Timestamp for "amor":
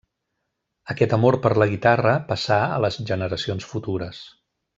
1.17-1.37